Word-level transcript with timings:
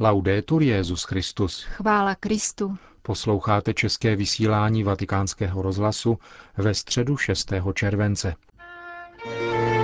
Laudetur 0.00 0.62
Jezus 0.62 1.04
Christus. 1.04 1.62
Chvála 1.62 2.14
Kristu. 2.14 2.76
Posloucháte 3.02 3.74
české 3.74 4.16
vysílání 4.16 4.84
Vatikánského 4.84 5.62
rozhlasu 5.62 6.18
ve 6.56 6.74
středu 6.74 7.16
6. 7.16 7.52
července. 7.74 8.34
Milí 9.26 9.75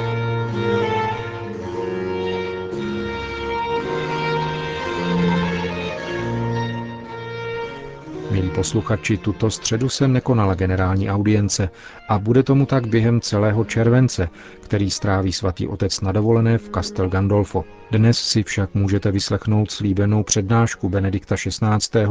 posluchači, 8.55 9.17
tuto 9.17 9.51
středu 9.51 9.89
se 9.89 10.09
nekonala 10.09 10.55
generální 10.55 11.11
audience 11.11 11.71
a 12.09 12.19
bude 12.19 12.43
tomu 12.43 12.67
tak 12.67 12.87
během 12.87 13.21
celého 13.21 13.65
července, 13.65 14.29
který 14.61 14.91
stráví 14.91 15.33
svatý 15.33 15.69
otec 15.69 16.01
na 16.01 16.13
dovolené 16.13 16.59
v 16.59 16.69
Castel 16.69 17.09
Gandolfo. 17.09 17.65
Dnes 17.91 18.19
si 18.19 18.43
však 18.43 18.75
můžete 18.75 19.11
vyslechnout 19.11 19.71
slíbenou 19.71 20.23
přednášku 20.23 20.89
Benedikta 20.89 21.37
XVI. 21.37 22.07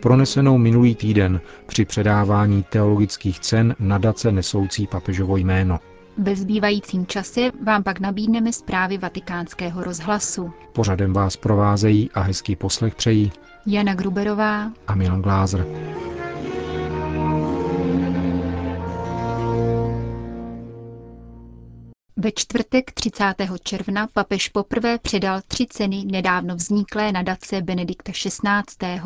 pronesenou 0.00 0.58
minulý 0.58 0.94
týden 0.94 1.40
při 1.66 1.84
předávání 1.84 2.64
teologických 2.70 3.40
cen 3.40 3.76
nadace 3.78 4.32
nesoucí 4.32 4.86
papežovo 4.86 5.36
jméno. 5.36 5.78
Ve 6.18 6.36
zbývajícím 6.36 7.06
čase 7.06 7.40
vám 7.64 7.82
pak 7.82 8.00
nabídneme 8.00 8.52
zprávy 8.52 8.98
vatikánského 8.98 9.84
rozhlasu. 9.84 10.50
Pořadem 10.72 11.12
vás 11.12 11.36
provázejí 11.36 12.10
a 12.14 12.20
hezký 12.20 12.56
poslech 12.56 12.94
přejí 12.94 13.32
Jana 13.66 13.94
Gruberová 13.94 14.72
a 14.86 14.94
Milan 14.94 15.22
Glázer. 15.22 15.66
Ve 22.16 22.32
čtvrtek 22.32 22.92
30. 22.92 23.34
června 23.62 24.06
papež 24.12 24.48
poprvé 24.48 24.98
předal 24.98 25.40
tři 25.48 25.66
ceny 25.66 26.04
nedávno 26.04 26.56
vzniklé 26.56 27.12
nadace 27.12 27.62
Benedikta 27.62 28.12
XVI., 28.12 29.00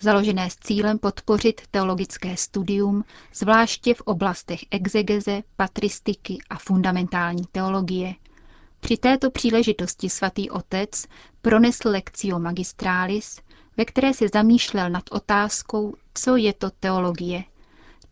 založené 0.00 0.50
s 0.50 0.56
cílem 0.56 0.98
podpořit 0.98 1.60
teologické 1.70 2.36
studium, 2.36 3.04
zvláště 3.34 3.94
v 3.94 4.00
oblastech 4.00 4.60
exegeze, 4.70 5.42
patristiky 5.56 6.38
a 6.50 6.58
fundamentální 6.58 7.42
teologie. 7.52 8.14
Při 8.80 8.96
této 8.96 9.30
příležitosti 9.30 10.10
svatý 10.10 10.50
otec 10.50 11.06
pronesl 11.42 11.88
lekcio 11.88 12.38
magistralis, 12.38 13.40
ve 13.78 13.84
které 13.84 14.14
se 14.14 14.26
zamýšlel 14.34 14.90
nad 14.90 15.02
otázkou, 15.10 15.94
co 16.14 16.36
je 16.36 16.52
to 16.52 16.70
teologie. 16.80 17.44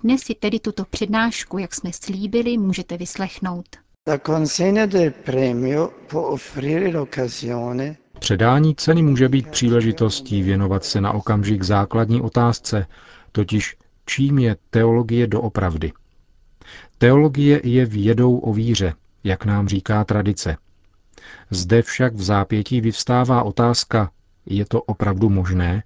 Dnes 0.02 0.20
si 0.22 0.34
tedy 0.34 0.60
tuto 0.60 0.84
přednášku, 0.84 1.58
jak 1.58 1.74
jsme 1.74 1.92
slíbili, 1.92 2.58
můžete 2.58 2.96
vyslechnout. 2.96 3.66
Předání 8.18 8.74
ceny 8.74 9.02
může 9.02 9.28
být 9.28 9.48
příležitostí 9.48 10.42
věnovat 10.42 10.84
se 10.84 11.00
na 11.00 11.12
okamžik 11.12 11.62
základní 11.62 12.20
otázce, 12.20 12.86
totiž 13.32 13.76
čím 14.06 14.38
je 14.38 14.56
teologie 14.70 15.26
doopravdy. 15.26 15.92
Teologie 16.98 17.60
je 17.64 17.86
vědou 17.86 18.38
o 18.38 18.52
víře, 18.52 18.94
jak 19.24 19.44
nám 19.44 19.68
říká 19.68 20.04
tradice. 20.04 20.56
Zde 21.50 21.82
však 21.82 22.14
v 22.14 22.22
zápětí 22.22 22.80
vyvstává 22.80 23.42
otázka, 23.42 24.10
je 24.46 24.64
to 24.64 24.82
opravdu 24.82 25.30
možné? 25.30 25.82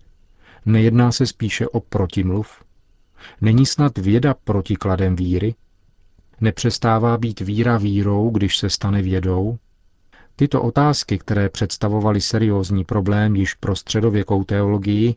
Nejedná 0.67 1.13
se 1.13 1.27
spíše 1.27 1.69
o 1.69 1.81
protimluv? 1.81 2.65
Není 3.41 3.67
snad 3.67 3.99
věda 3.99 4.35
protikladem 4.45 5.17
víry? 5.17 5.55
Nepřestává 6.41 7.19
být 7.19 7.41
víra 7.41 7.79
vírou, 7.79 8.31
když 8.31 8.59
se 8.59 8.71
stane 8.71 9.03
vědou? 9.03 9.59
Tyto 10.37 10.63
otázky, 10.63 11.19
které 11.19 11.49
představovaly 11.49 12.21
seriózní 12.21 12.85
problém 12.85 13.37
již 13.37 13.55
pro 13.55 13.77
středověkou 13.77 14.45
teologii, 14.45 15.15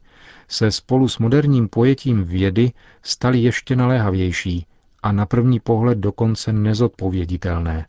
se 0.48 0.72
spolu 0.72 1.08
s 1.08 1.18
moderním 1.18 1.68
pojetím 1.68 2.24
vědy 2.24 2.72
staly 3.02 3.40
ještě 3.40 3.76
naléhavější 3.76 4.66
a 5.04 5.12
na 5.12 5.26
první 5.26 5.60
pohled 5.60 5.98
dokonce 5.98 6.54
nezodpověditelné. 6.54 7.88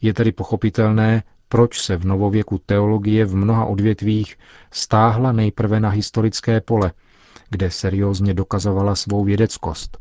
Je 0.00 0.14
tedy 0.14 0.32
pochopitelné, 0.32 1.22
proč 1.48 1.80
se 1.80 1.96
v 1.96 2.04
novověku 2.04 2.60
teologie 2.66 3.24
v 3.24 3.36
mnoha 3.36 3.64
odvětvích 3.64 4.38
stáhla 4.70 5.32
nejprve 5.32 5.80
na 5.80 5.88
historické 5.88 6.60
pole, 6.60 6.92
kde 7.50 7.70
seriózně 7.70 8.34
dokazovala 8.34 8.94
svou 8.94 9.24
vědeckost. 9.24 9.98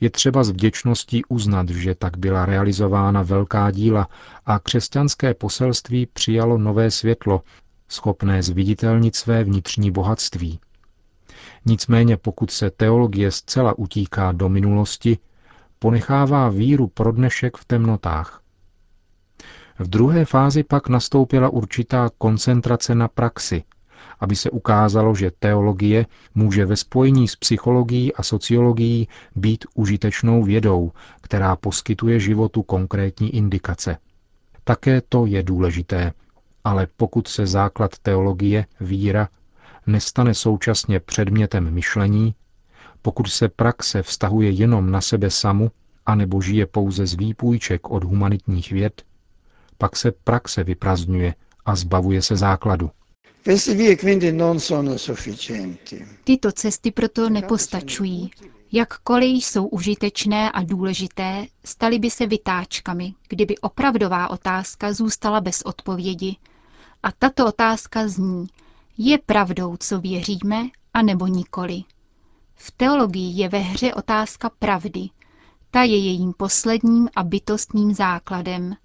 Je 0.00 0.10
třeba 0.10 0.44
s 0.44 0.50
vděčností 0.50 1.24
uznat, 1.24 1.68
že 1.68 1.94
tak 1.94 2.16
byla 2.16 2.46
realizována 2.46 3.22
velká 3.22 3.70
díla 3.70 4.08
a 4.46 4.58
křesťanské 4.58 5.34
poselství 5.34 6.06
přijalo 6.06 6.58
nové 6.58 6.90
světlo, 6.90 7.42
schopné 7.88 8.42
zviditelnit 8.42 9.16
své 9.16 9.44
vnitřní 9.44 9.90
bohatství. 9.90 10.60
Nicméně 11.66 12.16
pokud 12.16 12.50
se 12.50 12.70
teologie 12.70 13.30
zcela 13.30 13.78
utíká 13.78 14.32
do 14.32 14.48
minulosti, 14.48 15.18
ponechává 15.78 16.48
víru 16.48 16.86
pro 16.86 17.12
dnešek 17.12 17.56
v 17.56 17.64
temnotách. 17.64 18.42
V 19.78 19.88
druhé 19.88 20.24
fázi 20.24 20.62
pak 20.62 20.88
nastoupila 20.88 21.48
určitá 21.48 22.10
koncentrace 22.18 22.94
na 22.94 23.08
praxi, 23.08 23.64
aby 24.20 24.36
se 24.36 24.50
ukázalo, 24.50 25.14
že 25.14 25.30
teologie 25.38 26.06
může 26.34 26.66
ve 26.66 26.76
spojení 26.76 27.28
s 27.28 27.36
psychologií 27.36 28.14
a 28.14 28.22
sociologií 28.22 29.08
být 29.36 29.64
užitečnou 29.74 30.42
vědou, 30.42 30.92
která 31.20 31.56
poskytuje 31.56 32.20
životu 32.20 32.62
konkrétní 32.62 33.34
indikace. 33.36 33.96
Také 34.64 35.02
to 35.08 35.26
je 35.26 35.42
důležité, 35.42 36.12
ale 36.64 36.86
pokud 36.96 37.28
se 37.28 37.46
základ 37.46 37.98
teologie, 37.98 38.66
víra, 38.80 39.28
nestane 39.86 40.34
současně 40.34 41.00
předmětem 41.00 41.70
myšlení, 41.70 42.34
pokud 43.02 43.28
se 43.28 43.48
praxe 43.48 44.02
vztahuje 44.02 44.50
jenom 44.50 44.90
na 44.90 45.00
sebe 45.00 45.30
samu, 45.30 45.70
anebo 46.06 46.40
žije 46.40 46.66
pouze 46.66 47.06
z 47.06 47.14
výpůjček 47.14 47.90
od 47.90 48.04
humanitních 48.04 48.72
věd, 48.72 49.02
pak 49.78 49.96
se 49.96 50.12
praxe 50.12 50.64
vyprazňuje 50.64 51.34
a 51.66 51.76
zbavuje 51.76 52.22
se 52.22 52.36
základu. 52.36 52.90
Tyto 56.24 56.52
cesty 56.52 56.90
proto 56.92 57.28
nepostačují. 57.30 58.30
Jakkoliv 58.72 59.44
jsou 59.44 59.66
užitečné 59.66 60.50
a 60.52 60.62
důležité, 60.62 61.46
staly 61.64 61.98
by 61.98 62.10
se 62.10 62.26
vytáčkami, 62.26 63.14
kdyby 63.28 63.58
opravdová 63.58 64.30
otázka 64.30 64.92
zůstala 64.92 65.40
bez 65.40 65.62
odpovědi. 65.62 66.36
A 67.02 67.12
tato 67.12 67.46
otázka 67.46 68.08
zní, 68.08 68.46
je 68.98 69.18
pravdou, 69.18 69.76
co 69.80 70.00
věříme, 70.00 70.68
anebo 70.94 71.26
nikoli. 71.26 71.82
V 72.54 72.70
teologii 72.70 73.40
je 73.40 73.48
ve 73.48 73.58
hře 73.58 73.94
otázka 73.94 74.50
pravdy. 74.58 75.08
Ta 75.70 75.82
je 75.82 75.98
jejím 75.98 76.32
posledním 76.36 77.08
a 77.16 77.22
bytostným 77.22 77.94
základem– 77.94 78.74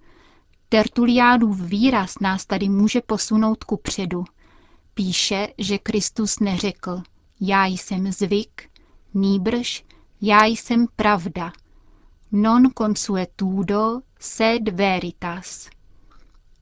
Tertuliánův 0.73 1.61
výraz 1.61 2.19
nás 2.21 2.45
tady 2.45 2.69
může 2.69 3.01
posunout 3.01 3.63
ku 3.63 3.77
předu. 3.77 4.23
Píše, 4.93 5.47
že 5.57 5.77
Kristus 5.77 6.39
neřekl, 6.39 7.01
já 7.41 7.65
jsem 7.65 8.11
zvyk, 8.11 8.69
nýbrž, 9.13 9.85
já 10.21 10.45
jsem 10.45 10.85
pravda. 10.95 11.51
Non 12.31 12.63
consuetudo 12.77 14.01
sed 14.19 14.69
veritas. 14.69 15.69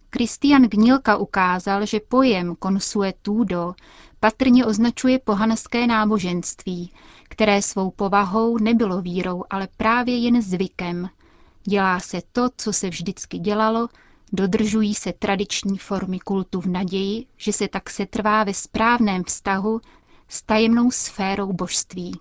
Kristian 0.10 0.62
Gnilka 0.64 1.18
ukázal, 1.18 1.86
že 1.86 2.00
pojem 2.00 2.56
consuetudo 2.64 3.74
patrně 4.20 4.66
označuje 4.66 5.20
pohanské 5.20 5.88
náboženství, 5.88 6.94
které 7.24 7.62
svou 7.62 7.92
povahou 7.92 8.58
nebylo 8.58 9.02
vírou, 9.02 9.44
ale 9.50 9.68
právě 9.78 10.18
jen 10.18 10.42
zvykem– 10.42 11.10
Dělá 11.64 12.00
se 12.00 12.22
to, 12.32 12.50
co 12.58 12.74
se 12.74 12.90
vždycky 12.90 13.40
dělalo, 13.40 13.88
dodržují 14.34 14.96
se 14.96 15.14
tradiční 15.14 15.78
formy 15.78 16.20
kultu 16.20 16.62
v 16.62 16.66
naději, 16.66 17.26
že 17.38 17.54
se 17.54 17.68
tak 17.68 17.90
setrvá 17.90 18.44
ve 18.44 18.54
správném 18.54 19.24
vztahu 19.24 19.82
s 20.28 20.42
tajemnou 20.42 20.92
sférou 20.92 21.54
božství. 21.54 22.12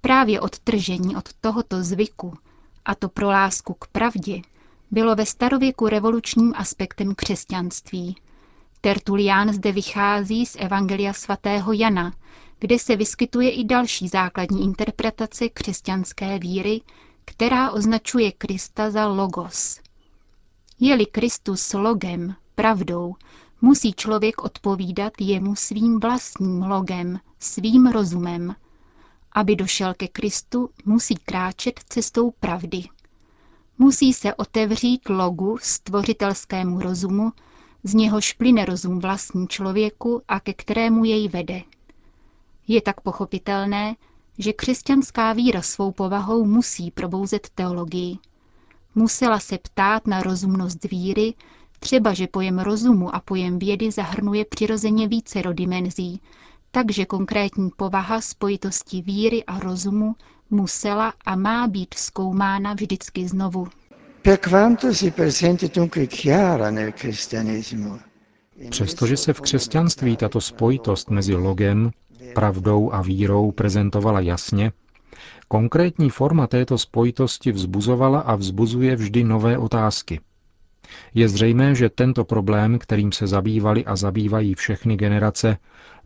Právě 0.00 0.40
odtržení 0.40 1.16
od 1.16 1.32
tohoto 1.32 1.82
zvyku, 1.82 2.34
a 2.84 2.94
to 2.94 3.08
pro 3.08 3.26
lásku 3.26 3.74
k 3.74 3.86
pravdě, 3.86 4.40
bylo 4.90 5.14
ve 5.14 5.26
starověku 5.26 5.88
revolučním 5.88 6.52
aspektem 6.56 7.14
křesťanství. 7.14 8.16
Tertulián 8.80 9.52
zde 9.52 9.72
vychází 9.72 10.46
z 10.46 10.56
Evangelia 10.58 11.12
svatého 11.12 11.72
Jana, 11.72 12.12
kde 12.58 12.78
se 12.78 12.96
vyskytuje 12.96 13.50
i 13.50 13.64
další 13.64 14.08
základní 14.08 14.64
interpretace 14.64 15.48
křesťanské 15.48 16.38
víry, 16.38 16.80
která 17.28 17.70
označuje 17.70 18.32
Krista 18.32 18.90
za 18.90 19.06
logos. 19.06 19.80
Je-li 20.80 21.06
Kristus 21.06 21.72
logem, 21.72 22.34
pravdou, 22.54 23.14
musí 23.60 23.92
člověk 23.92 24.44
odpovídat 24.44 25.12
jemu 25.20 25.56
svým 25.56 26.00
vlastním 26.00 26.62
logem, 26.62 27.20
svým 27.38 27.86
rozumem. 27.86 28.54
Aby 29.32 29.56
došel 29.56 29.94
ke 29.94 30.08
Kristu, 30.08 30.70
musí 30.84 31.14
kráčet 31.14 31.80
cestou 31.88 32.30
pravdy. 32.30 32.82
Musí 33.78 34.12
se 34.12 34.34
otevřít 34.34 35.08
logu 35.08 35.58
stvořitelskému 35.62 36.80
rozumu, 36.80 37.32
z 37.82 37.94
něhož 37.94 38.32
plyne 38.32 38.64
rozum 38.64 38.98
vlastní 38.98 39.48
člověku 39.48 40.22
a 40.28 40.40
ke 40.40 40.54
kterému 40.54 41.04
jej 41.04 41.28
vede. 41.28 41.62
Je 42.68 42.82
tak 42.82 43.00
pochopitelné, 43.00 43.96
že 44.38 44.52
křesťanská 44.52 45.32
víra 45.32 45.62
svou 45.62 45.92
povahou 45.92 46.44
musí 46.44 46.90
probouzet 46.90 47.48
teologii. 47.54 48.18
Musela 48.94 49.40
se 49.40 49.58
ptát 49.58 50.06
na 50.06 50.22
rozumnost 50.22 50.84
víry, 50.90 51.34
třeba 51.80 52.14
že 52.14 52.26
pojem 52.26 52.58
rozumu 52.58 53.14
a 53.14 53.20
pojem 53.20 53.58
vědy 53.58 53.90
zahrnuje 53.90 54.44
přirozeně 54.44 55.08
více 55.08 55.42
dimenzí, 55.52 56.20
takže 56.70 57.04
konkrétní 57.04 57.70
povaha 57.76 58.20
spojitosti 58.20 59.02
víry 59.02 59.44
a 59.44 59.58
rozumu 59.58 60.14
musela 60.50 61.12
a 61.24 61.36
má 61.36 61.66
být 61.66 61.94
zkoumána 61.94 62.74
vždycky 62.74 63.28
znovu. 63.28 63.68
Přestože 68.70 69.16
se 69.16 69.32
v 69.32 69.40
křesťanství 69.40 70.16
tato 70.16 70.40
spojitost 70.40 71.10
mezi 71.10 71.34
logem, 71.34 71.90
pravdou 72.38 72.92
a 72.94 73.02
vírou 73.02 73.52
prezentovala 73.52 74.20
jasně, 74.20 74.72
konkrétní 75.48 76.10
forma 76.10 76.46
této 76.46 76.78
spojitosti 76.78 77.52
vzbuzovala 77.52 78.20
a 78.20 78.34
vzbuzuje 78.36 78.96
vždy 78.96 79.24
nové 79.24 79.58
otázky. 79.58 80.20
Je 81.14 81.28
zřejmé, 81.28 81.74
že 81.74 81.88
tento 81.88 82.24
problém, 82.24 82.78
kterým 82.78 83.12
se 83.12 83.26
zabývali 83.26 83.84
a 83.84 83.96
zabývají 83.96 84.54
všechny 84.54 84.96
generace, 84.96 85.56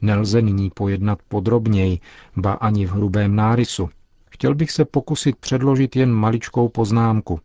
nelze 0.01 0.43
nyní 0.43 0.71
pojednat 0.71 1.19
podrobněji, 1.29 2.01
ba 2.37 2.53
ani 2.53 2.87
v 2.87 2.91
hrubém 2.91 3.37
nárysu. 3.37 3.89
Chtěl 4.31 4.55
bych 4.55 4.71
se 4.71 4.85
pokusit 4.85 5.37
předložit 5.37 5.97
jen 5.97 6.13
maličkou 6.13 6.69
poznámku. 6.69 7.41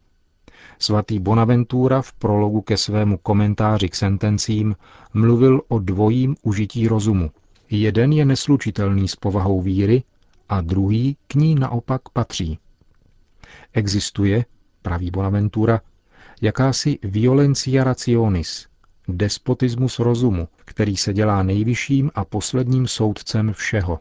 Svatý 0.80 1.20
Bonaventura 1.20 2.02
v 2.02 2.14
prologu 2.14 2.62
ke 2.62 2.78
svému 2.78 3.18
komentáři 3.18 3.90
k 3.90 3.96
sentencím 3.96 4.76
mluvil 5.14 5.62
o 5.68 5.80
dvojím 5.80 6.36
užití 6.44 6.88
rozumu. 6.88 7.32
Jeden 7.70 8.14
je 8.14 8.26
neslučitelný 8.26 9.08
s 9.08 9.16
povahou 9.16 9.62
víry 9.62 10.04
a 10.50 10.62
druhý 10.62 11.18
k 11.28 11.36
ní 11.36 11.56
naopak 11.56 12.02
patří. 12.14 12.60
Existuje, 13.74 14.46
praví 14.82 15.12
Bonaventura, 15.12 15.82
jakási 16.42 17.00
violencia 17.04 17.84
rationis, 17.84 18.68
despotismus 19.08 20.00
rozumu, 20.00 20.48
který 20.66 20.98
se 20.98 21.14
dělá 21.14 21.44
nejvyšším 21.44 22.12
a 22.16 22.26
posledním 22.26 22.88
soudcem 22.88 23.54
všeho. 23.54 24.00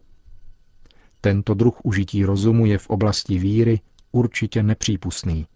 Tento 1.21 1.55
druh 1.55 1.81
užití 1.85 2.25
rozumu 2.25 2.67
je 2.67 2.79
v 2.79 2.91
oblasti 2.91 3.39
víry 3.39 3.81
určitě 4.13 4.63
nepřípustný. 4.63 5.47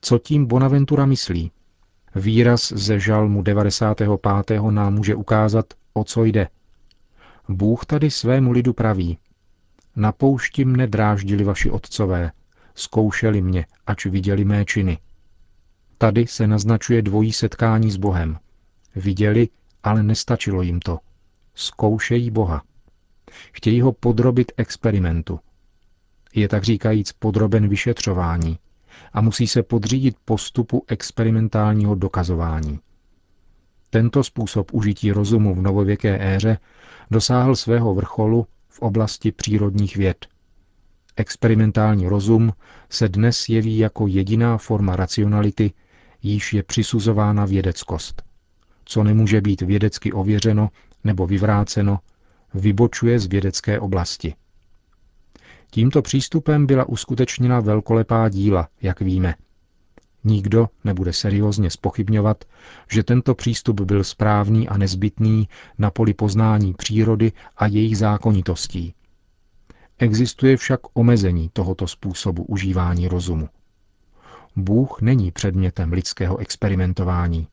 Co 0.00 0.18
tím 0.18 0.46
Bonaventura 0.46 1.06
myslí? 1.06 1.50
Výraz 2.14 2.72
ze 2.72 3.00
žalmu 3.00 3.42
95. 3.42 4.60
nám 4.70 4.94
může 4.94 5.14
ukázat, 5.14 5.66
o 5.92 6.04
co 6.04 6.24
jde. 6.24 6.48
Bůh 7.48 7.86
tady 7.86 8.10
svému 8.10 8.52
lidu 8.52 8.72
praví. 8.72 9.18
Na 9.96 10.12
poušti 10.12 10.64
mne 10.64 10.86
dráždili 10.86 11.44
vaši 11.44 11.70
otcové, 11.70 12.32
zkoušeli 12.74 13.42
mě, 13.42 13.66
ač 13.86 14.06
viděli 14.06 14.44
mé 14.44 14.64
činy. 14.64 14.98
Tady 15.98 16.26
se 16.26 16.46
naznačuje 16.46 17.02
dvojí 17.02 17.32
setkání 17.32 17.90
s 17.90 17.96
Bohem. 17.96 18.38
Viděli, 18.96 19.48
ale 19.82 20.02
nestačilo 20.02 20.62
jim 20.62 20.80
to. 20.80 20.98
Zkoušejí 21.54 22.30
Boha. 22.30 22.62
Chtějí 23.52 23.80
ho 23.80 23.92
podrobit 23.92 24.52
experimentu. 24.56 25.40
Je 26.34 26.48
tak 26.48 26.64
říkajíc 26.64 27.12
podroben 27.12 27.68
vyšetřování 27.68 28.58
a 29.12 29.20
musí 29.20 29.46
se 29.46 29.62
podřídit 29.62 30.16
postupu 30.24 30.84
experimentálního 30.88 31.94
dokazování. 31.94 32.80
Tento 33.94 34.24
způsob 34.24 34.74
užití 34.74 35.12
rozumu 35.12 35.54
v 35.54 35.62
novověké 35.62 36.34
éře 36.34 36.58
dosáhl 37.10 37.56
svého 37.56 37.94
vrcholu 37.94 38.46
v 38.68 38.80
oblasti 38.80 39.32
přírodních 39.32 39.96
věd. 39.96 40.26
Experimentální 41.16 42.08
rozum 42.08 42.52
se 42.90 43.08
dnes 43.08 43.48
jeví 43.48 43.78
jako 43.78 44.06
jediná 44.06 44.58
forma 44.58 44.96
racionality, 44.96 45.72
již 46.22 46.52
je 46.52 46.62
přisuzována 46.62 47.44
vědeckost. 47.44 48.22
Co 48.84 49.04
nemůže 49.04 49.40
být 49.40 49.60
vědecky 49.62 50.12
ověřeno 50.12 50.68
nebo 51.04 51.26
vyvráceno, 51.26 51.98
vybočuje 52.54 53.18
z 53.18 53.26
vědecké 53.26 53.80
oblasti. 53.80 54.34
Tímto 55.70 56.02
přístupem 56.02 56.66
byla 56.66 56.88
uskutečněna 56.88 57.60
velkolepá 57.60 58.28
díla, 58.28 58.68
jak 58.82 59.00
víme. 59.00 59.34
Nikdo 60.24 60.68
nebude 60.84 61.12
seriózně 61.12 61.70
spochybňovat, 61.70 62.44
že 62.90 63.02
tento 63.02 63.34
přístup 63.34 63.80
byl 63.80 64.04
správný 64.04 64.68
a 64.68 64.78
nezbytný 64.78 65.48
na 65.78 65.90
poli 65.90 66.14
poznání 66.14 66.74
přírody 66.74 67.32
a 67.56 67.66
jejich 67.66 67.98
zákonitostí. 67.98 68.94
Existuje 69.98 70.56
však 70.56 70.80
omezení 70.92 71.50
tohoto 71.52 71.86
způsobu 71.86 72.42
užívání 72.44 73.08
rozumu. 73.08 73.48
Bůh 74.56 75.00
není 75.00 75.30
předmětem 75.30 75.92
lidského 75.92 76.38
experimentování. 76.38 77.48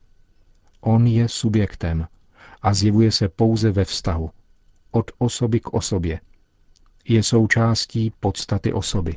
On 0.80 1.06
je 1.06 1.28
subjektem 1.28 2.06
a 2.62 2.74
zjevuje 2.74 3.12
se 3.12 3.28
pouze 3.28 3.70
ve 3.70 3.84
vztahu, 3.84 4.30
od 4.90 5.10
osoby 5.18 5.60
k 5.60 5.74
osobě. 5.74 6.20
Je 7.08 7.22
součástí 7.22 8.12
podstaty 8.20 8.72
osoby. 8.72 9.16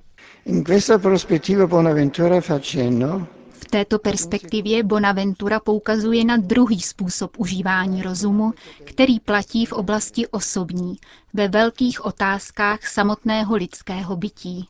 V 3.64 3.66
této 3.66 4.00
perspektivě 4.00 4.84
Bonaventura 4.84 5.60
poukazuje 5.60 6.26
na 6.26 6.38
druhý 6.38 6.82
způsob 6.82 7.32
užívání 7.38 8.02
rozumu, 8.02 8.54
který 8.86 9.20
platí 9.20 9.66
v 9.66 9.72
oblasti 9.74 10.28
osobní, 10.28 10.98
ve 11.34 11.48
velkých 11.48 12.06
otázkách 12.06 12.88
samotného 12.88 13.56
lidského 13.56 14.16
bytí. 14.16 14.68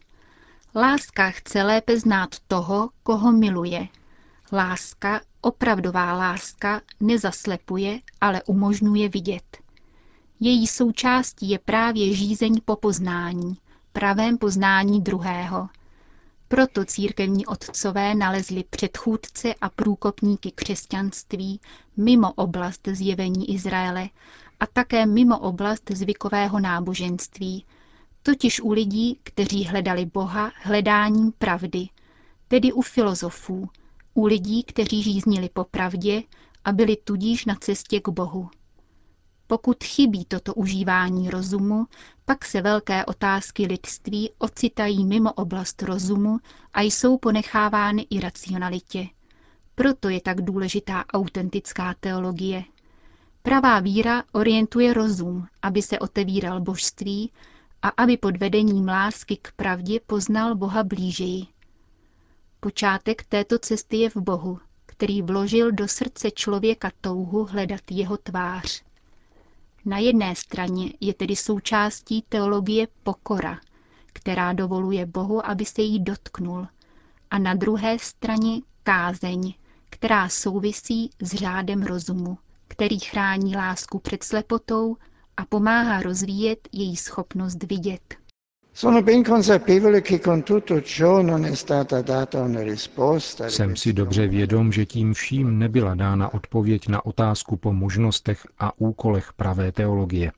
Láska 0.75 1.29
chce 1.31 1.63
lépe 1.63 1.99
znát 1.99 2.29
toho, 2.47 2.89
koho 3.03 3.31
miluje. 3.31 3.87
Láska, 4.51 5.21
opravdová 5.41 6.13
láska, 6.13 6.81
nezaslepuje, 6.99 7.99
ale 8.21 8.43
umožňuje 8.43 9.09
vidět. 9.09 9.57
Její 10.39 10.67
součástí 10.67 11.49
je 11.49 11.59
právě 11.59 12.13
žízeň 12.13 12.61
po 12.65 12.75
poznání, 12.75 13.57
pravém 13.93 14.37
poznání 14.37 15.01
druhého. 15.01 15.69
Proto 16.53 16.85
církevní 16.85 17.45
otcové 17.45 18.15
nalezli 18.15 18.63
předchůdce 18.69 19.53
a 19.61 19.69
průkopníky 19.69 20.51
křesťanství 20.51 21.59
mimo 21.97 22.33
oblast 22.33 22.87
zjevení 22.91 23.53
Izraele 23.53 24.09
a 24.59 24.67
také 24.67 25.05
mimo 25.05 25.39
oblast 25.39 25.91
zvykového 25.91 26.59
náboženství, 26.59 27.65
totiž 28.23 28.61
u 28.61 28.71
lidí, 28.71 29.19
kteří 29.23 29.63
hledali 29.65 30.05
Boha 30.05 30.51
hledáním 30.63 31.31
pravdy, 31.31 31.87
tedy 32.47 32.73
u 32.73 32.81
filozofů, 32.81 33.69
u 34.13 34.25
lidí, 34.25 34.63
kteří 34.63 35.03
žíznili 35.03 35.49
po 35.53 35.63
pravdě 35.63 36.23
a 36.65 36.71
byli 36.71 36.95
tudíž 36.95 37.45
na 37.45 37.55
cestě 37.55 37.99
k 37.99 38.09
Bohu. 38.09 38.49
Pokud 39.47 39.83
chybí 39.83 40.25
toto 40.25 40.53
užívání 40.53 41.29
rozumu, 41.29 41.85
pak 42.25 42.45
se 42.45 42.61
velké 42.61 43.05
otázky 43.05 43.65
lidství 43.65 44.31
ocitají 44.37 45.05
mimo 45.05 45.33
oblast 45.33 45.81
rozumu 45.81 46.39
a 46.73 46.81
jsou 46.81 47.17
ponechávány 47.17 48.07
i 48.09 48.19
racionalitě. 48.19 49.07
Proto 49.75 50.09
je 50.09 50.21
tak 50.21 50.41
důležitá 50.41 51.05
autentická 51.13 51.95
teologie. 51.99 52.63
Pravá 53.41 53.79
víra 53.79 54.23
orientuje 54.31 54.93
rozum, 54.93 55.47
aby 55.61 55.81
se 55.81 55.99
otevíral 55.99 56.61
božství 56.61 57.31
a 57.81 57.89
aby 57.89 58.17
pod 58.17 58.37
vedením 58.37 58.87
lásky 58.87 59.37
k 59.37 59.51
pravdě 59.51 59.99
poznal 60.07 60.55
Boha 60.55 60.83
blížeji. 60.83 61.45
Počátek 62.59 63.25
této 63.25 63.59
cesty 63.59 63.97
je 63.97 64.09
v 64.09 64.17
Bohu, 64.17 64.59
který 64.85 65.21
vložil 65.21 65.71
do 65.71 65.87
srdce 65.87 66.31
člověka 66.31 66.91
touhu 67.01 67.45
hledat 67.45 67.81
jeho 67.91 68.17
tvář. 68.17 68.83
Na 69.85 69.97
jedné 69.97 70.35
straně 70.35 70.93
je 70.99 71.13
tedy 71.13 71.35
součástí 71.35 72.23
teologie 72.29 72.87
pokora, 73.03 73.59
která 74.13 74.53
dovoluje 74.53 75.05
Bohu, 75.05 75.45
aby 75.45 75.65
se 75.65 75.81
jí 75.81 75.99
dotknul, 76.03 76.67
a 77.31 77.37
na 77.39 77.53
druhé 77.53 77.99
straně 77.99 78.61
kázeň, 78.83 79.53
která 79.89 80.29
souvisí 80.29 81.09
s 81.21 81.33
řádem 81.33 81.83
rozumu, 81.83 82.37
který 82.67 82.99
chrání 82.99 83.55
lásku 83.55 83.99
před 83.99 84.23
slepotou 84.23 84.97
a 85.37 85.45
pomáhá 85.45 86.01
rozvíjet 86.01 86.67
její 86.71 86.95
schopnost 86.95 87.63
vidět. 87.63 88.22
Jsem 93.47 93.75
si 93.75 93.93
dobře 93.93 94.27
vědom, 94.27 94.71
že 94.71 94.85
tím 94.85 95.13
vším 95.13 95.59
nebyla 95.59 95.95
dána 95.95 96.33
odpověď 96.33 96.87
na 96.87 97.05
otázku 97.05 97.57
po 97.57 97.73
možnostech 97.73 98.47
a 98.59 98.79
úkolech 98.79 99.33
pravé 99.33 99.71
teologie. 99.71 100.31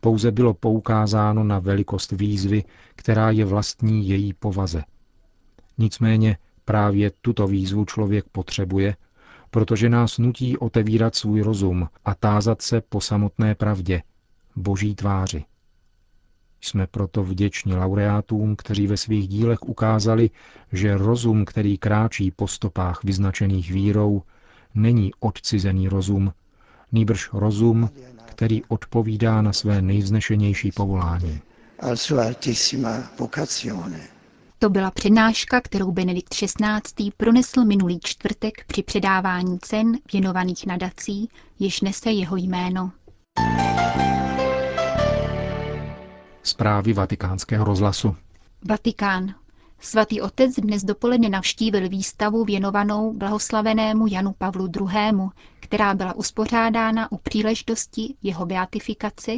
Pouze 0.00 0.30
bylo 0.30 0.54
poukázáno 0.54 1.44
na 1.44 1.58
velikost 1.58 2.12
výzvy, 2.12 2.64
která 2.96 3.30
je 3.30 3.44
vlastní 3.44 4.08
její 4.08 4.32
povaze. 4.32 4.82
Nicméně 5.78 6.36
právě 6.64 7.10
tuto 7.22 7.46
výzvu 7.46 7.84
člověk 7.84 8.24
potřebuje, 8.32 8.96
protože 9.50 9.88
nás 9.88 10.18
nutí 10.18 10.58
otevírat 10.58 11.14
svůj 11.14 11.40
rozum 11.40 11.88
a 12.04 12.14
tázat 12.14 12.62
se 12.62 12.80
po 12.80 13.00
samotné 13.00 13.54
pravdě, 13.54 14.02
boží 14.56 14.94
tváři. 14.94 15.44
Jsme 16.64 16.86
proto 16.86 17.22
vděční 17.24 17.74
laureátům, 17.74 18.56
kteří 18.56 18.86
ve 18.86 18.96
svých 18.96 19.28
dílech 19.28 19.62
ukázali, 19.62 20.30
že 20.72 20.96
rozum, 20.96 21.44
který 21.44 21.78
kráčí 21.78 22.30
po 22.30 22.48
stopách 22.48 23.04
vyznačených 23.04 23.70
vírou, 23.70 24.22
není 24.74 25.10
odcizený 25.20 25.88
rozum, 25.88 26.32
nýbrž 26.92 27.30
rozum, 27.32 27.90
který 28.24 28.62
odpovídá 28.68 29.42
na 29.42 29.52
své 29.52 29.82
nejvznešenější 29.82 30.72
povolání. 30.72 31.40
To 34.58 34.70
byla 34.70 34.90
přednáška, 34.90 35.60
kterou 35.60 35.92
Benedikt 35.92 36.34
XVI. 36.34 37.10
pronesl 37.16 37.64
minulý 37.64 38.00
čtvrtek 38.02 38.64
při 38.66 38.82
předávání 38.82 39.58
cen 39.58 39.92
věnovaných 40.12 40.66
nadací, 40.66 41.28
jež 41.58 41.80
nese 41.80 42.10
jeho 42.10 42.36
jméno. 42.36 42.92
Zprávy 46.52 46.92
vatikánského 46.92 47.64
rozhlasu. 47.64 48.16
Vatikán. 48.68 49.34
Svatý 49.80 50.20
otec 50.20 50.54
dnes 50.56 50.84
dopoledne 50.84 51.28
navštívil 51.28 51.88
výstavu 51.88 52.44
věnovanou 52.44 53.12
blahoslavenému 53.12 54.06
Janu 54.06 54.32
Pavlu 54.38 54.66
II., 54.80 55.28
která 55.60 55.94
byla 55.94 56.12
uspořádána 56.12 57.12
u 57.12 57.16
příležitosti 57.16 58.14
jeho 58.22 58.46
beatifikace 58.46 59.32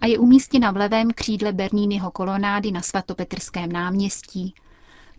a 0.00 0.06
je 0.06 0.18
umístěna 0.18 0.70
v 0.70 0.76
levém 0.76 1.10
křídle 1.10 1.52
Bernínního 1.52 2.10
kolonády 2.10 2.72
na 2.72 2.80
svatopetrském 2.82 3.72
náměstí. 3.72 4.54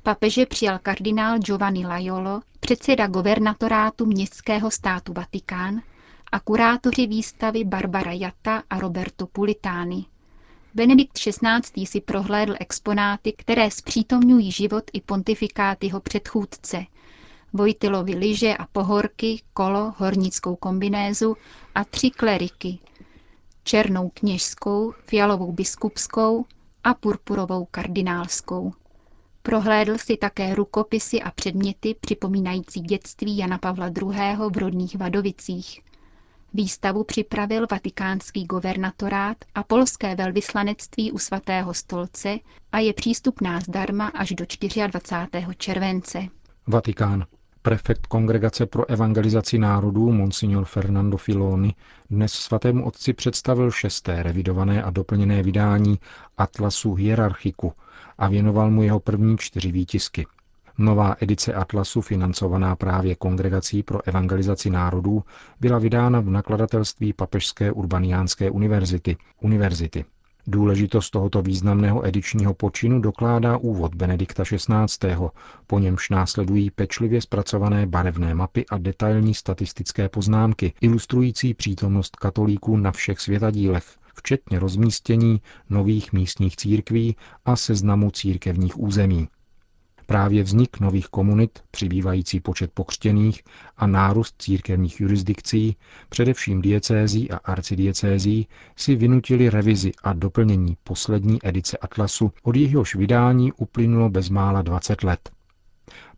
Papeže 0.03 0.45
přijal 0.45 0.79
kardinál 0.79 1.39
Giovanni 1.39 1.87
Laiolo, 1.87 2.41
předseda 2.59 3.07
governatorátu 3.07 4.05
městského 4.05 4.71
státu 4.71 5.13
Vatikán 5.13 5.81
a 6.31 6.39
kurátoři 6.39 7.07
výstavy 7.07 7.63
Barbara 7.63 8.11
Jata 8.11 8.63
a 8.69 8.79
Roberto 8.79 9.27
Pulitáni. 9.27 10.05
Benedikt 10.73 11.13
XVI. 11.19 11.85
si 11.85 12.01
prohlédl 12.01 12.55
exponáty, 12.59 13.33
které 13.37 13.71
zpřítomňují 13.71 14.51
život 14.51 14.83
i 14.93 15.01
pontifikát 15.01 15.83
jeho 15.83 15.99
předchůdce. 15.99 16.85
Vojtilovi 17.53 18.15
lyže 18.15 18.57
a 18.57 18.65
pohorky, 18.65 19.41
kolo, 19.53 19.93
hornickou 19.97 20.55
kombinézu 20.55 21.35
a 21.75 21.83
tři 21.83 22.09
kleriky. 22.09 22.79
Černou 23.63 24.09
kněžskou, 24.13 24.93
fialovou 25.05 25.51
biskupskou 25.51 26.45
a 26.83 26.93
purpurovou 26.93 27.65
kardinálskou. 27.71 28.73
Prohlédl 29.41 29.97
si 29.97 30.17
také 30.17 30.55
rukopisy 30.55 31.21
a 31.21 31.31
předměty 31.31 31.95
připomínající 32.01 32.79
dětství 32.79 33.37
Jana 33.37 33.57
Pavla 33.57 33.87
II. 33.87 34.35
v 34.49 34.57
rodných 34.57 34.95
Vadovicích. 34.95 35.81
Výstavu 36.53 37.03
připravil 37.03 37.67
vatikánský 37.71 38.45
governatorát 38.45 39.37
a 39.55 39.63
polské 39.63 40.15
velvyslanectví 40.15 41.11
u 41.11 41.17
svatého 41.17 41.73
stolce 41.73 42.37
a 42.71 42.79
je 42.79 42.93
přístupná 42.93 43.59
zdarma 43.59 44.07
až 44.07 44.29
do 44.31 44.45
24. 44.87 45.45
července. 45.57 46.19
Vatikán. 46.67 47.25
Prefekt 47.61 48.07
Kongregace 48.07 48.65
pro 48.65 48.89
evangelizaci 48.89 49.57
národů 49.57 50.11
Monsignor 50.11 50.65
Fernando 50.65 51.17
Filoni 51.17 51.73
dnes 52.09 52.33
svatému 52.33 52.85
otci 52.85 53.13
představil 53.13 53.71
šesté 53.71 54.23
revidované 54.23 54.83
a 54.83 54.89
doplněné 54.89 55.43
vydání 55.43 55.99
Atlasu 56.37 56.93
Hierarchiku 56.93 57.73
a 58.17 58.27
věnoval 58.27 58.71
mu 58.71 58.83
jeho 58.83 58.99
první 58.99 59.37
čtyři 59.37 59.71
výtisky– 59.71 60.25
Nová 60.81 61.15
edice 61.19 61.53
Atlasu, 61.53 62.01
financovaná 62.01 62.75
právě 62.75 63.15
Kongregací 63.15 63.83
pro 63.83 64.07
evangelizaci 64.07 64.69
národů, 64.69 65.23
byla 65.59 65.79
vydána 65.79 66.19
v 66.19 66.29
nakladatelství 66.29 67.13
Papežské 67.13 67.71
urbaniánské 67.71 68.51
univerzity, 68.51 69.17
univerzity. 69.41 70.05
Důležitost 70.47 71.09
tohoto 71.09 71.41
významného 71.41 72.07
edičního 72.07 72.53
počinu 72.53 73.01
dokládá 73.01 73.57
úvod 73.57 73.95
Benedikta 73.95 74.43
XVI., 74.43 75.15
po 75.67 75.79
němž 75.79 76.09
následují 76.09 76.71
pečlivě 76.71 77.21
zpracované 77.21 77.87
barevné 77.87 78.35
mapy 78.35 78.65
a 78.65 78.77
detailní 78.77 79.33
statistické 79.33 80.09
poznámky, 80.09 80.73
ilustrující 80.81 81.53
přítomnost 81.53 82.15
katolíků 82.15 82.77
na 82.77 82.91
všech 82.91 83.19
světadílech, 83.19 83.85
včetně 84.15 84.59
rozmístění 84.59 85.41
nových 85.69 86.13
místních 86.13 86.55
církví 86.55 87.15
a 87.45 87.55
seznamu 87.55 88.11
církevních 88.11 88.79
území. 88.79 89.27
Právě 90.09 90.43
vznik 90.43 90.79
nových 90.79 91.07
komunit, 91.07 91.59
přibývající 91.71 92.39
počet 92.39 92.71
pokřtěných 92.73 93.43
a 93.77 93.87
nárůst 93.87 94.35
církevních 94.39 95.01
jurisdikcí, 95.01 95.75
především 96.09 96.61
diecézí 96.61 97.31
a 97.31 97.37
arcidiecézí, 97.37 98.47
si 98.75 98.95
vynutili 98.95 99.49
revizi 99.49 99.91
a 100.03 100.13
doplnění 100.13 100.77
poslední 100.83 101.39
edice 101.43 101.77
Atlasu, 101.77 102.31
od 102.43 102.55
jehož 102.55 102.95
vydání 102.95 103.51
uplynulo 103.53 104.09
bezmála 104.09 104.61
20 104.61 105.03
let. 105.03 105.29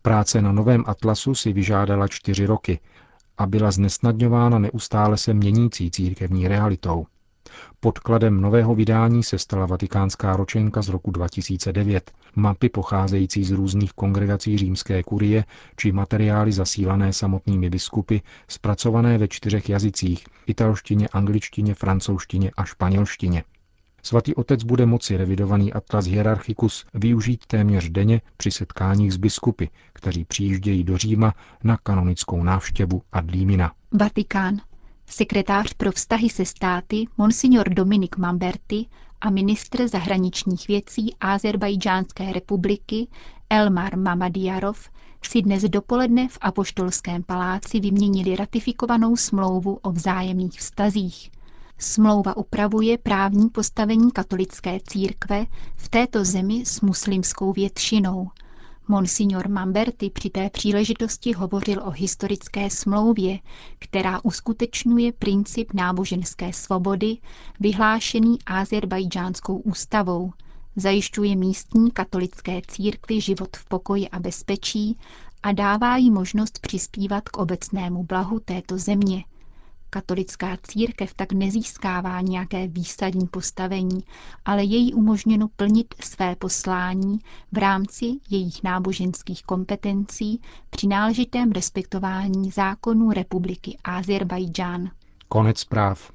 Práce 0.02 0.42
na 0.42 0.52
novém 0.52 0.84
Atlasu 0.86 1.34
si 1.34 1.52
vyžádala 1.52 2.08
čtyři 2.08 2.46
roky 2.46 2.80
a 3.38 3.46
byla 3.46 3.70
znesnadňována 3.70 4.58
neustále 4.58 5.16
se 5.16 5.34
měnící 5.34 5.90
církevní 5.90 6.48
realitou. 6.48 7.06
Podkladem 7.80 8.40
nového 8.40 8.74
vydání 8.74 9.22
se 9.22 9.38
stala 9.38 9.66
vatikánská 9.66 10.36
ročenka 10.36 10.82
z 10.82 10.88
roku 10.88 11.10
2009, 11.10 12.12
mapy 12.36 12.68
pocházející 12.68 13.44
z 13.44 13.50
různých 13.50 13.92
kongregací 13.92 14.58
římské 14.58 15.02
kurie 15.02 15.44
či 15.76 15.92
materiály 15.92 16.52
zasílané 16.52 17.12
samotnými 17.12 17.70
biskupy, 17.70 18.16
zpracované 18.48 19.18
ve 19.18 19.28
čtyřech 19.28 19.68
jazycích 19.68 20.24
italštině, 20.46 21.08
angličtině, 21.08 21.74
francouzštině 21.74 22.50
a 22.56 22.64
španělštině. 22.64 23.44
Svatý 24.02 24.34
otec 24.34 24.64
bude 24.64 24.86
moci 24.86 25.16
revidovaný 25.16 25.72
Atlas 25.72 26.06
Hierarchicus 26.06 26.86
využít 26.94 27.46
téměř 27.46 27.88
denně 27.88 28.20
při 28.36 28.50
setkáních 28.50 29.12
s 29.12 29.16
biskupy, 29.16 29.64
kteří 29.92 30.24
přijíždějí 30.24 30.84
do 30.84 30.98
Říma 30.98 31.34
na 31.64 31.76
kanonickou 31.76 32.42
návštěvu 32.42 33.02
Adlímina. 33.12 33.72
Vatikán. 33.92 34.60
Sekretář 35.14 35.72
pro 35.72 35.92
vztahy 35.92 36.28
se 36.28 36.44
státy 36.44 37.04
Monsignor 37.18 37.68
Dominik 37.68 38.16
Mamberti 38.16 38.86
a 39.20 39.30
ministr 39.30 39.88
zahraničních 39.88 40.68
věcí 40.68 41.14
Azerbajdžánské 41.20 42.32
republiky 42.32 43.08
Elmar 43.50 43.96
Mamadiarov 43.98 44.90
si 45.24 45.42
dnes 45.42 45.62
dopoledne 45.62 46.28
v 46.28 46.38
Apoštolském 46.40 47.22
paláci 47.22 47.80
vyměnili 47.80 48.36
ratifikovanou 48.36 49.16
smlouvu 49.16 49.78
o 49.82 49.92
vzájemných 49.92 50.60
vztazích. 50.60 51.30
Smlouva 51.78 52.36
upravuje 52.36 52.98
právní 52.98 53.48
postavení 53.48 54.10
katolické 54.12 54.78
církve 54.88 55.46
v 55.76 55.88
této 55.88 56.24
zemi 56.24 56.62
s 56.66 56.80
muslimskou 56.80 57.52
většinou– 57.52 58.30
Monsignor 58.88 59.48
Mamberti 59.48 60.10
při 60.10 60.30
té 60.30 60.50
příležitosti 60.50 61.32
hovořil 61.32 61.82
o 61.84 61.90
historické 61.90 62.70
smlouvě, 62.70 63.38
která 63.78 64.20
uskutečňuje 64.24 65.12
princip 65.12 65.72
náboženské 65.72 66.52
svobody, 66.52 67.18
vyhlášený 67.60 68.38
Azerbajdžánskou 68.46 69.56
ústavou, 69.56 70.32
zajišťuje 70.76 71.36
místní 71.36 71.90
katolické 71.90 72.60
církvi 72.68 73.20
život 73.20 73.56
v 73.56 73.64
pokoji 73.64 74.08
a 74.08 74.20
bezpečí 74.20 74.98
a 75.42 75.52
dává 75.52 75.96
jí 75.96 76.10
možnost 76.10 76.58
přispívat 76.58 77.28
k 77.28 77.36
obecnému 77.36 78.04
blahu 78.04 78.40
této 78.40 78.78
země, 78.78 79.24
Katolická 79.94 80.56
církev 80.62 81.14
tak 81.14 81.32
nezískává 81.32 82.20
nějaké 82.20 82.68
výsadní 82.68 83.26
postavení, 83.26 84.04
ale 84.44 84.64
je 84.64 84.76
jí 84.76 84.94
umožněno 84.94 85.48
plnit 85.56 85.94
své 86.00 86.36
poslání 86.36 87.18
v 87.52 87.58
rámci 87.58 88.06
jejich 88.30 88.62
náboženských 88.62 89.42
kompetencí 89.42 90.40
při 90.70 90.86
náležitém 90.86 91.52
respektování 91.52 92.50
zákonů 92.50 93.10
republiky 93.10 93.76
Azerbajdžán. 93.84 94.90
Konec 95.28 95.58
zpráv. 95.58 96.12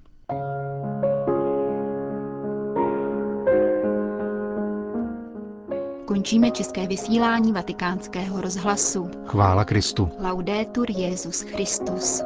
Končíme 6.06 6.52
české 6.52 6.88
vysílání 6.88 7.54
vatikánského 7.54 8.42
rozhlasu. 8.42 9.10
Chvála 9.26 9.66
Kristu. 9.66 10.10
Laudetur 10.20 10.92
Jezus 10.92 11.42
Christus. 11.42 12.22